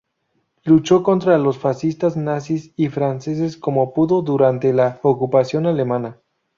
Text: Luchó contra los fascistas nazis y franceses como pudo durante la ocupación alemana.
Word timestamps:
Luchó 0.63 1.03
contra 1.03 1.37
los 1.37 1.59
fascistas 1.59 2.17
nazis 2.17 2.73
y 2.75 2.89
franceses 2.89 3.55
como 3.55 3.93
pudo 3.93 4.23
durante 4.23 4.73
la 4.73 4.99
ocupación 5.03 5.67
alemana. 5.67 6.17